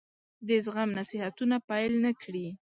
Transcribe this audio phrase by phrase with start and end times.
[0.47, 2.47] د زغم نصيحتونه پیل نه کړي.